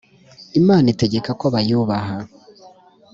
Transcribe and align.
imana 0.59 0.85
itegeka 0.93 1.31
ko 1.39 1.45
bayubaha 1.53 2.17